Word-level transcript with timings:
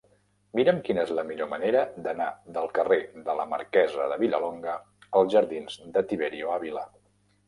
Mira'm 0.59 0.77
quina 0.85 1.01
és 1.07 1.09
la 1.17 1.23
millor 1.25 1.49
manera 1.49 1.83
d'anar 2.07 2.29
del 2.55 2.69
carrer 2.77 2.97
de 3.27 3.35
la 3.41 3.45
Marquesa 3.51 4.07
de 4.13 4.17
Vilallonga 4.23 4.73
als 5.21 5.29
jardins 5.35 5.77
de 5.99 6.03
Tiberio 6.13 6.51
Ávila. 6.57 6.87